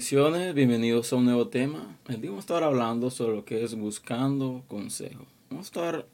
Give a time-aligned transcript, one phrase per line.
[0.00, 1.98] Bendiciones, bienvenidos a un nuevo tema.
[2.08, 5.26] El día vamos a estar hablando sobre lo que es buscando consejo.
[5.50, 6.06] Vamos a estar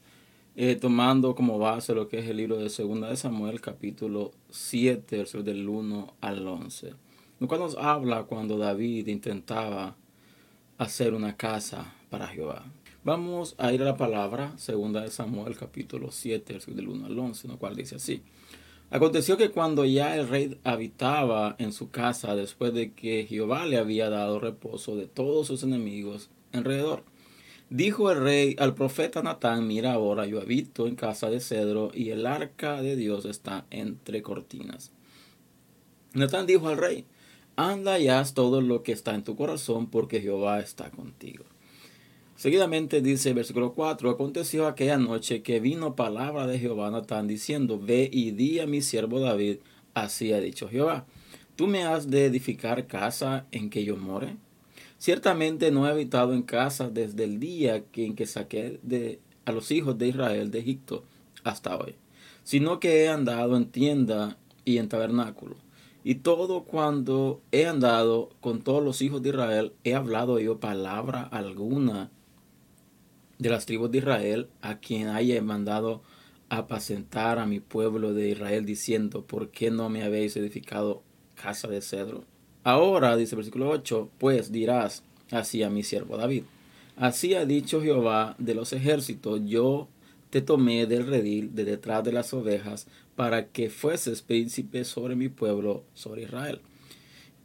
[0.57, 5.15] eh, tomando como base lo que es el libro de Segunda de Samuel, capítulo 7,
[5.15, 6.95] versos del 1 al 11.
[7.39, 9.95] Lo cual nos habla cuando David intentaba
[10.77, 12.65] hacer una casa para Jehová.
[13.05, 17.17] Vamos a ir a la palabra, Segunda de Samuel, capítulo 7, versos del 1 al
[17.17, 18.21] 11, lo cual dice así.
[18.89, 23.77] Aconteció que cuando ya el rey habitaba en su casa, después de que Jehová le
[23.77, 27.03] había dado reposo de todos sus enemigos alrededor,
[27.69, 32.11] dijo el rey al profeta Natán, mira ahora, yo habito en casa de cedro y
[32.11, 34.93] el arca de Dios está entre cortinas.
[36.13, 37.03] Natán dijo al rey,
[37.57, 41.43] anda y haz todo lo que está en tu corazón, porque Jehová está contigo.
[42.37, 47.27] Seguidamente dice el versículo 4, aconteció aquella noche que vino palabra de Jehová a Natán
[47.27, 49.57] diciendo, ve y di a mi siervo David,
[49.95, 51.07] así ha dicho Jehová,
[51.55, 54.35] tú me has de edificar casa en que yo more.
[54.99, 59.71] Ciertamente no he habitado en casa desde el día en que saqué de, a los
[59.71, 61.05] hijos de Israel de Egipto
[61.43, 61.95] hasta hoy,
[62.43, 65.55] sino que he andado en tienda y en tabernáculo.
[66.03, 71.23] Y todo cuando he andado con todos los hijos de Israel, he hablado yo palabra
[71.23, 72.11] alguna
[73.39, 76.01] de las tribus de Israel, a quien haya mandado
[76.49, 81.03] apacentar a mi pueblo de Israel, diciendo, ¿por qué no me habéis edificado
[81.35, 82.23] casa de cedro?
[82.63, 86.43] Ahora, dice el versículo 8, pues dirás así a mi siervo David,
[86.95, 89.87] así ha dicho Jehová de los ejércitos, yo
[90.29, 95.29] te tomé del redil de detrás de las ovejas, para que fueses príncipe sobre mi
[95.29, 96.61] pueblo, sobre Israel.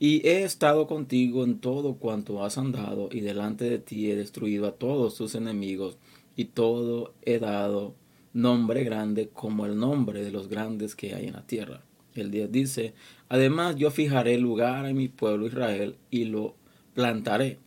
[0.03, 4.67] Y he estado contigo en todo cuanto has andado, y delante de ti he destruido
[4.67, 5.97] a todos tus enemigos,
[6.34, 7.94] y todo he dado
[8.33, 11.83] nombre grande como el nombre de los grandes que hay en la tierra.
[12.17, 12.94] El 10 dice,
[13.28, 16.56] además yo fijaré lugar en mi pueblo Israel y lo
[16.94, 17.61] plantaré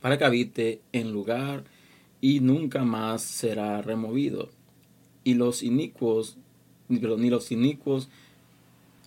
[0.00, 1.64] para que habite en lugar
[2.22, 4.48] y nunca más será removido.
[5.24, 6.38] Y los inicuos,
[6.88, 8.08] ni los inicuos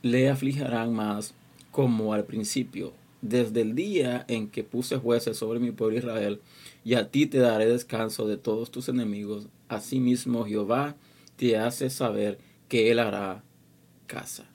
[0.03, 1.33] le afligirán más
[1.71, 6.41] como al principio, desde el día en que puse jueces sobre mi pueblo Israel,
[6.83, 9.47] y a ti te daré descanso de todos tus enemigos.
[9.69, 10.95] Asimismo Jehová
[11.35, 13.43] te hace saber que Él hará
[14.07, 14.45] casa.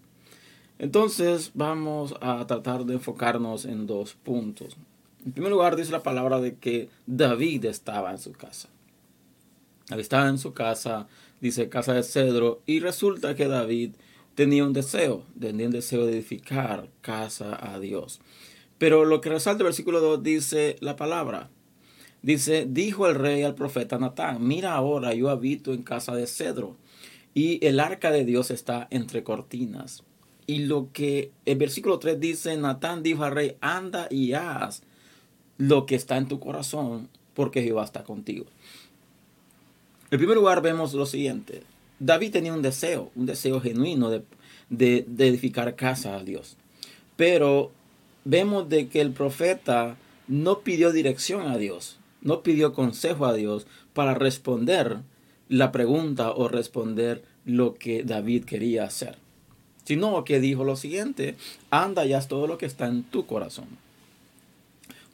[0.79, 4.77] Entonces vamos a tratar de enfocarnos en dos puntos.
[5.25, 8.69] En primer lugar dice la palabra de que David estaba en su casa.
[9.89, 11.07] David estaba en su casa,
[11.41, 13.93] dice casa de cedro, y resulta que David
[14.37, 18.21] tenía un deseo, tenía un deseo de edificar casa a Dios.
[18.79, 21.49] Pero lo que resalta el versículo 2 dice la palabra.
[22.23, 26.77] Dice, dijo el rey al profeta Natán, mira ahora yo habito en casa de cedro
[27.35, 30.03] y el arca de Dios está entre cortinas.
[30.47, 34.83] Y lo que el versículo 3 dice, Natán dijo al rey, anda y haz
[35.57, 38.45] lo que está en tu corazón, porque Jehová está contigo.
[40.11, 41.63] En primer lugar vemos lo siguiente,
[41.99, 46.57] David tenía un deseo, un deseo genuino de, edificar casa a Dios.
[47.17, 47.71] Pero
[48.25, 49.97] vemos de que el profeta
[50.29, 54.99] no pidió dirección a Dios, no pidió consejo a Dios para responder
[55.49, 59.17] la pregunta o responder lo que David quería hacer,
[59.85, 61.37] sino que dijo lo siguiente,
[61.71, 63.69] anda y haz todo lo que está en tu corazón,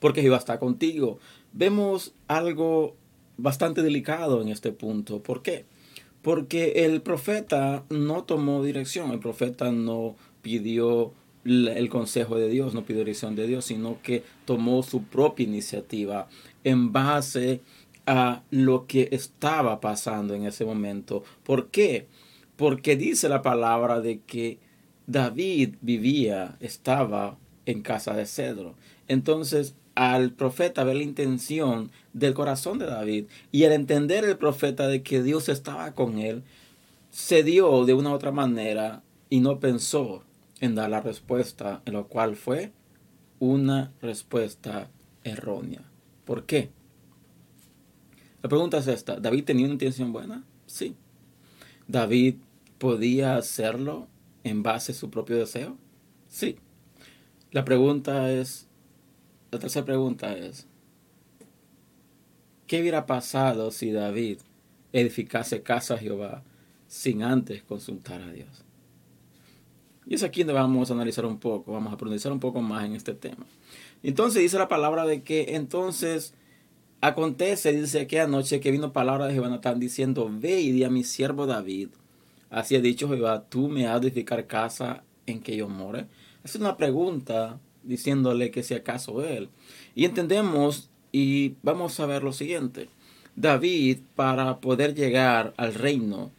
[0.00, 1.20] porque Jehová está contigo.
[1.53, 2.97] Vemos algo
[3.37, 5.22] bastante delicado en este punto.
[5.22, 5.66] ¿Por qué?
[6.22, 11.12] Porque el profeta no tomó dirección, el profeta no pidió
[11.44, 16.28] el consejo de Dios, no pidió dirección de Dios, sino que tomó su propia iniciativa
[16.62, 17.61] en base
[18.06, 21.25] a lo que estaba pasando en ese momento.
[21.43, 22.06] ¿Por qué?
[22.56, 24.59] Porque dice la palabra de que
[25.06, 28.75] David vivía, estaba en casa de cedro.
[29.09, 34.88] Entonces, al profeta ver la intención del corazón de David y al entender el profeta
[34.88, 36.42] de que Dios estaba con él,
[37.10, 40.22] se dio de una otra manera y no pensó
[40.61, 42.72] en dar la respuesta, en lo cual fue
[43.38, 44.88] una respuesta
[45.25, 45.82] errónea.
[46.25, 46.70] ¿Por qué?
[48.43, 50.44] La pregunta es esta, ¿David tenía una intención buena?
[50.67, 50.96] Sí.
[51.87, 52.37] ¿David
[52.78, 54.08] podía hacerlo
[54.44, 55.76] en base a su propio deseo?
[56.28, 56.56] Sí.
[57.50, 58.69] La pregunta es,
[59.52, 60.66] la tercera pregunta es,
[62.66, 64.38] ¿qué hubiera pasado si David
[64.94, 66.43] edificase casa a Jehová
[66.88, 68.64] sin antes consultar a Dios?
[70.06, 72.87] Y es aquí donde vamos a analizar un poco, vamos a profundizar un poco más
[72.87, 73.44] en este tema.
[74.02, 76.32] Entonces dice la palabra de que entonces
[77.02, 80.90] acontece, dice que anoche que vino palabra de Jehová Natán diciendo, ve y di a
[80.90, 81.90] mi siervo David,
[82.48, 86.06] así ha dicho Jehová, tú me has de edificar casa en que yo more.
[86.43, 89.49] Es una pregunta diciéndole que si acaso él.
[89.94, 92.88] Y entendemos y vamos a ver lo siguiente.
[93.37, 96.31] David, para poder llegar al reino,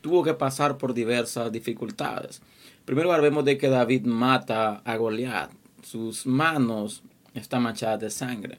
[0.00, 2.42] tuvo que pasar por diversas dificultades.
[2.84, 5.50] Primero vemos de que David mata a Goliat.
[5.82, 7.02] Sus manos
[7.32, 8.58] están manchadas de sangre.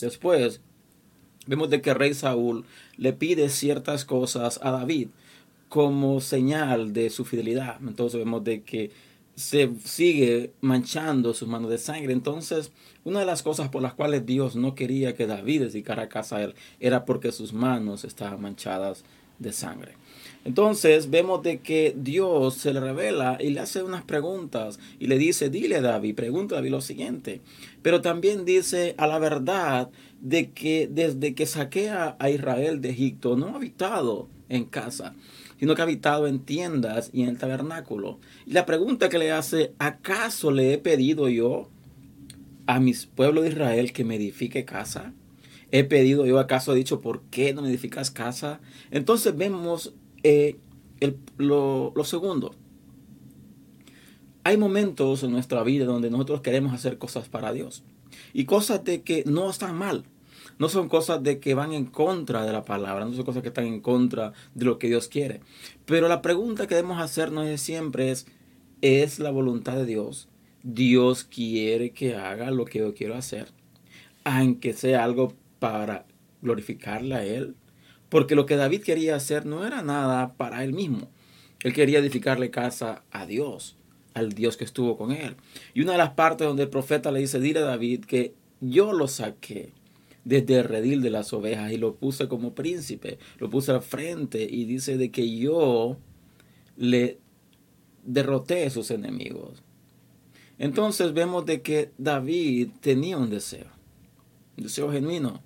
[0.00, 0.60] Después
[1.46, 2.64] vemos de que rey Saúl
[2.96, 5.08] le pide ciertas cosas a David
[5.68, 7.76] como señal de su fidelidad.
[7.80, 8.90] Entonces vemos de que
[9.40, 12.12] se sigue manchando sus manos de sangre.
[12.12, 12.70] Entonces,
[13.04, 16.42] una de las cosas por las cuales Dios no quería que David dedicara casa a
[16.42, 19.02] él era porque sus manos estaban manchadas
[19.38, 19.94] de sangre.
[20.44, 25.18] Entonces vemos de que Dios se le revela y le hace unas preguntas y le
[25.18, 27.40] dice, dile David, pregunta a David lo siguiente.
[27.82, 29.90] Pero también dice a la verdad
[30.20, 35.14] de que desde que saquea a Israel de Egipto no ha habitado en casa,
[35.60, 38.18] sino que ha habitado en tiendas y en el tabernáculo.
[38.46, 41.68] Y la pregunta que le hace, ¿acaso le he pedido yo
[42.66, 45.12] a mis pueblo de Israel que me edifique casa?
[45.70, 48.60] ¿He pedido yo acaso he dicho, ¿por qué no me edificas casa?
[48.90, 49.92] Entonces vemos
[50.22, 50.56] eh,
[51.36, 52.54] lo, lo segundo.
[54.44, 57.84] Hay momentos en nuestra vida donde nosotros queremos hacer cosas para Dios.
[58.32, 60.04] Y cosas de que no están mal
[60.60, 63.48] no son cosas de que van en contra de la palabra, no son cosas que
[63.48, 65.40] están en contra de lo que Dios quiere.
[65.86, 68.26] Pero la pregunta que debemos hacernos siempre es,
[68.82, 70.28] ¿es la voluntad de Dios?
[70.62, 73.48] Dios quiere que haga lo que yo quiero hacer,
[74.22, 76.04] aunque sea algo para
[76.42, 77.56] glorificarle a Él.
[78.10, 81.08] Porque lo que David quería hacer no era nada para él mismo.
[81.62, 83.78] Él quería edificarle casa a Dios,
[84.12, 85.36] al Dios que estuvo con él.
[85.72, 88.92] Y una de las partes donde el profeta le dice, dile a David que yo
[88.92, 89.72] lo saqué
[90.24, 94.42] desde el redil de las ovejas y lo puse como príncipe, lo puse al frente
[94.42, 95.96] y dice de que yo
[96.76, 97.18] le
[98.04, 99.62] derroté a sus enemigos.
[100.58, 103.66] Entonces vemos de que David tenía un deseo,
[104.56, 105.42] un deseo genuino,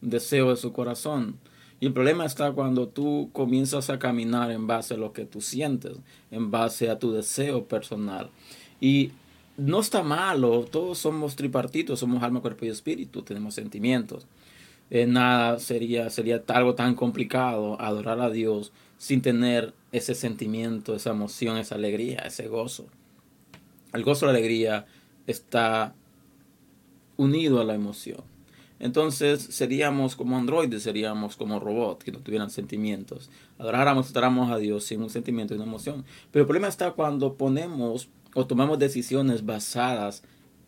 [0.00, 1.38] un deseo de su corazón.
[1.80, 5.40] Y el problema está cuando tú comienzas a caminar en base a lo que tú
[5.40, 5.96] sientes,
[6.30, 8.30] en base a tu deseo personal.
[8.80, 9.10] Y
[9.56, 14.26] no está malo, todos somos tripartitos, somos alma, cuerpo y espíritu, tenemos sentimientos.
[14.90, 21.10] Eh, nada sería, sería algo tan complicado adorar a Dios sin tener ese sentimiento, esa
[21.10, 22.86] emoción, esa alegría, ese gozo.
[23.92, 24.86] El gozo, la alegría
[25.26, 25.94] está
[27.16, 28.20] unido a la emoción.
[28.80, 33.30] Entonces seríamos como androides, seríamos como robots que no tuvieran sentimientos.
[33.58, 36.04] Adoráramos, adoráramos a Dios sin un sentimiento y una emoción.
[36.32, 40.22] Pero el problema está cuando ponemos o tomamos decisiones basadas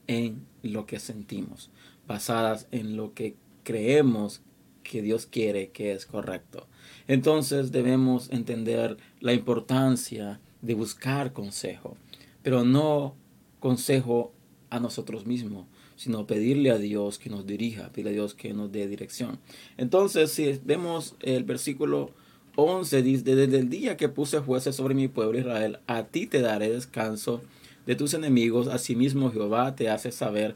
[0.07, 1.71] en lo que sentimos,
[2.07, 4.43] basadas en lo que creemos
[4.83, 6.67] que Dios quiere que es correcto.
[7.09, 11.97] Entonces debemos entender la importancia de buscar consejo,
[12.43, 13.17] pero no
[13.61, 14.33] consejo
[14.71, 15.67] a nosotros mismos,
[15.97, 19.39] sino pedirle a Dios que nos dirija, pedirle a Dios que nos dé dirección.
[19.77, 22.13] Entonces, si vemos el versículo
[22.57, 26.41] 11 dice, desde el día que puse jueces sobre mi pueblo Israel, a ti te
[26.41, 27.43] daré descanso
[27.87, 30.55] de tus enemigos, asimismo Jehová te hace saber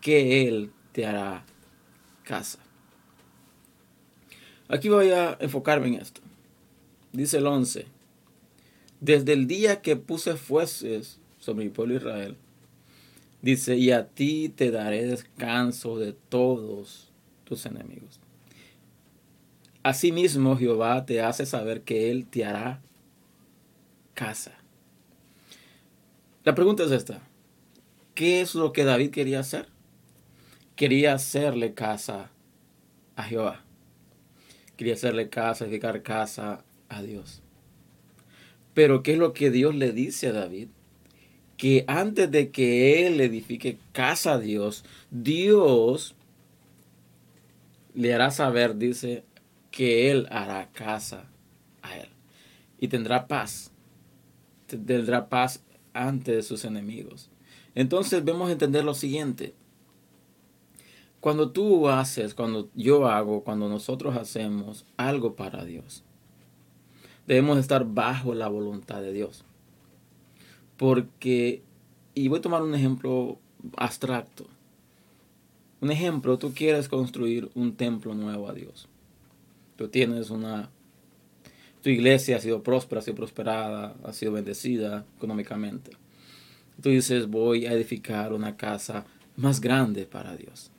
[0.00, 1.44] que Él te hará
[2.24, 2.58] casa.
[4.68, 6.20] Aquí voy a enfocarme en esto.
[7.12, 7.86] Dice el 11,
[9.00, 12.36] desde el día que puse jueces sobre mi pueblo Israel,
[13.40, 17.08] dice, y a ti te daré descanso de todos
[17.44, 18.18] tus enemigos.
[19.86, 22.80] Asimismo, Jehová te hace saber que Él te hará
[24.14, 24.50] casa.
[26.42, 27.22] La pregunta es esta.
[28.16, 29.68] ¿Qué es lo que David quería hacer?
[30.74, 32.32] Quería hacerle casa
[33.14, 33.62] a Jehová.
[34.76, 37.40] Quería hacerle casa, edificar casa a Dios.
[38.74, 40.66] Pero ¿qué es lo que Dios le dice a David?
[41.56, 46.16] Que antes de que él edifique casa a Dios, Dios
[47.94, 49.22] le hará saber, dice,
[49.76, 51.26] que Él hará casa
[51.82, 52.08] a Él.
[52.80, 53.72] Y tendrá paz.
[54.66, 57.28] Tendrá paz ante sus enemigos.
[57.74, 59.52] Entonces vemos entender lo siguiente.
[61.20, 66.04] Cuando tú haces, cuando yo hago, cuando nosotros hacemos algo para Dios,
[67.26, 69.44] debemos estar bajo la voluntad de Dios.
[70.78, 71.62] Porque,
[72.14, 73.38] y voy a tomar un ejemplo
[73.76, 74.46] abstracto.
[75.82, 78.88] Un ejemplo, tú quieres construir un templo nuevo a Dios
[79.76, 80.70] tú tienes una...
[81.82, 85.92] Tu iglesia ha sido próspera, ha sido prosperada, ha sido bendecida económicamente.
[86.82, 89.06] Tú dices, voy a edificar una casa
[89.36, 90.70] más grande para Dios.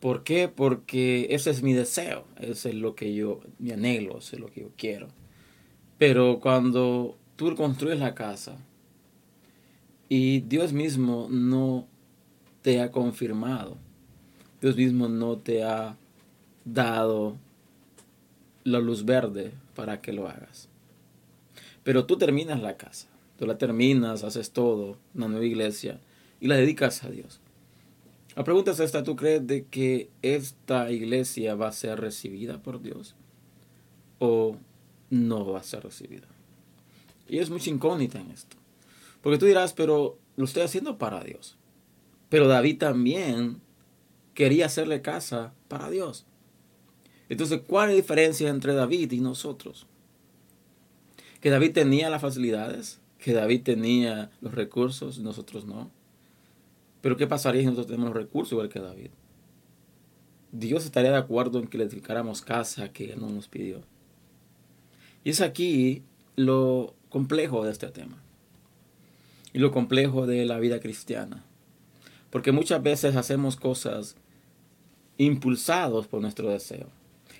[0.00, 0.48] ¿Por qué?
[0.48, 4.48] Porque ese es mi deseo, ese es lo que yo, mi anhelo, ese es lo
[4.48, 5.08] que yo quiero.
[5.96, 8.58] Pero cuando tú construyes la casa,
[10.08, 11.88] Y Dios mismo no
[12.62, 13.76] te ha confirmado.
[14.60, 15.96] Dios mismo no te ha
[16.66, 17.36] dado
[18.64, 20.68] la luz verde para que lo hagas.
[21.82, 23.06] Pero tú terminas la casa,
[23.38, 26.00] tú la terminas, haces todo, una nueva iglesia,
[26.40, 27.40] y la dedicas a Dios.
[28.34, 32.82] La pregunta es esta, ¿tú crees de que esta iglesia va a ser recibida por
[32.82, 33.14] Dios?
[34.18, 34.56] ¿O
[35.08, 36.26] no va a ser recibida?
[37.28, 38.56] Y es mucha incógnita en esto.
[39.22, 41.56] Porque tú dirás, pero lo estoy haciendo para Dios.
[42.28, 43.60] Pero David también
[44.34, 46.26] quería hacerle casa para Dios.
[47.28, 49.86] Entonces, ¿cuál es la diferencia entre David y nosotros?
[51.40, 55.90] Que David tenía las facilidades, que David tenía los recursos, nosotros no.
[57.00, 59.10] Pero ¿qué pasaría si nosotros tenemos los recursos igual que David?
[60.52, 63.82] Dios estaría de acuerdo en que le dedicáramos casa que Él no nos pidió.
[65.24, 66.02] Y es aquí
[66.36, 68.22] lo complejo de este tema.
[69.52, 71.44] Y lo complejo de la vida cristiana.
[72.30, 74.16] Porque muchas veces hacemos cosas
[75.18, 76.88] impulsados por nuestro deseo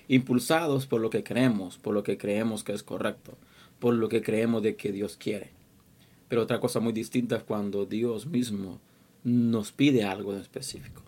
[0.07, 3.37] impulsados por lo que creemos, por lo que creemos que es correcto,
[3.79, 5.51] por lo que creemos de que Dios quiere.
[6.29, 8.79] Pero otra cosa muy distinta es cuando Dios mismo
[9.23, 11.01] nos pide algo en específico.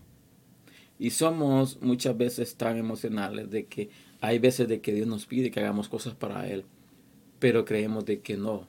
[0.98, 3.90] Y somos muchas veces tan emocionales de que
[4.22, 6.66] hay veces de que Dios nos pide que hagamos cosas para Él,
[7.40, 8.68] pero creemos de que no,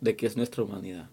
[0.00, 1.08] de que es nuestra humanidad.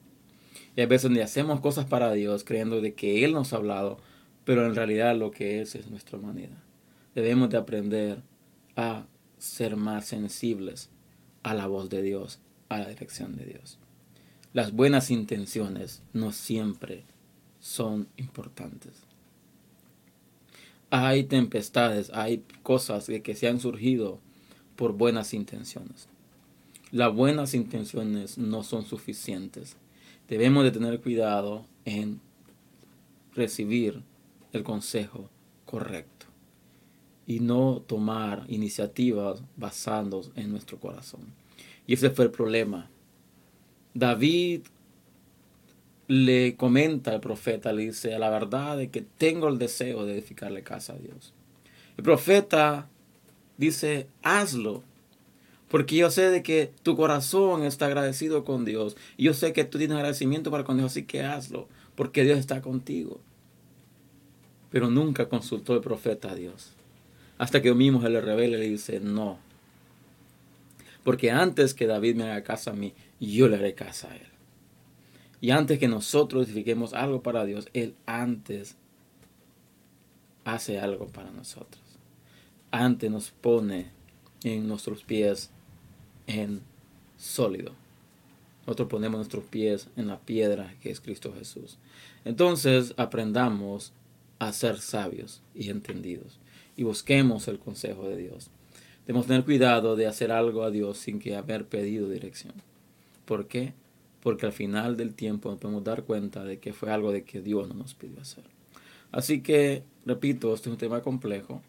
[0.76, 3.98] Y hay veces donde hacemos cosas para Dios creyendo de que Él nos ha hablado,
[4.44, 6.58] pero en realidad lo que es es nuestra humanidad.
[7.16, 8.22] Debemos de aprender
[8.78, 9.06] a
[9.40, 10.90] ser más sensibles
[11.44, 13.80] a la voz de Dios, a la dirección de Dios.
[14.54, 17.04] Las buenas intenciones no siempre
[17.60, 18.94] son importantes.
[20.90, 24.20] Hay tempestades, hay cosas que, se han surgido
[24.76, 26.08] por buenas intenciones.
[26.92, 29.76] Las buenas intenciones no son suficientes.
[30.30, 32.22] Debemos de tener cuidado en
[33.36, 34.04] recibir
[34.54, 35.30] el consejo
[35.66, 36.17] correcto
[37.28, 41.22] y no tomar iniciativas basadas en nuestro corazón.
[41.86, 42.90] Y ese fue el problema.
[43.94, 44.62] David
[46.08, 50.64] le comenta al profeta, le dice la verdad de que tengo el deseo de edificarle
[50.64, 51.34] casa a Dios.
[51.98, 52.88] El profeta
[53.58, 54.84] dice, hazlo,
[55.68, 58.96] porque yo sé de que tu corazón está agradecido con Dios.
[59.18, 62.40] Y yo sé que tú tienes agradecimiento para con Dios, así que hazlo, porque Dios
[62.40, 63.20] está contigo.
[64.70, 66.77] Pero nunca consultó el profeta a Dios.
[67.38, 69.40] Hasta que mismo se le revela y le dice, no.
[71.04, 74.28] Porque antes que David me haga casa a mí, yo le haré casa a él.
[75.40, 78.76] Y antes que nosotros edifiquemos algo para Dios, Él antes
[80.46, 81.84] hace algo para nosotros.
[82.72, 83.92] Antes nos pone
[84.44, 85.52] en nuestros pies
[86.26, 86.62] en
[87.18, 87.74] sólido.
[88.66, 91.78] Nosotros ponemos nuestros pies en la piedra que es Cristo Jesús.
[92.26, 93.94] Entonces aprendamos
[94.40, 96.40] a ser sabios y entendidos
[96.78, 98.50] y busquemos el consejo de Dios.
[99.06, 102.54] Debemos tener cuidado de hacer algo a Dios sin que haber pedido dirección.
[103.26, 103.74] ¿Por qué?
[104.22, 107.42] Porque al final del tiempo nos podemos dar cuenta de que fue algo de que
[107.42, 108.44] Dios no nos pidió hacer.
[109.12, 111.62] Así que, repito, este es un tema complejo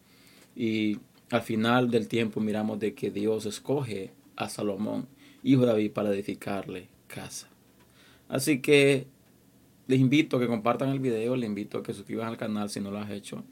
[0.54, 0.98] y
[1.30, 5.06] al final del tiempo miramos de que Dios escoge a Salomón,
[5.42, 7.48] hijo de David, para edificarle casa.
[8.28, 9.06] Así que
[9.86, 12.80] les invito a que compartan el video, les invito a que suscriban al canal si
[12.80, 13.42] no lo has hecho.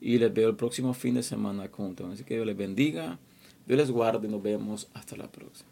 [0.00, 3.18] Y les veo el próximo fin de semana con Así que Dios les bendiga,
[3.66, 5.68] Dios les guarde y nos vemos hasta la próxima.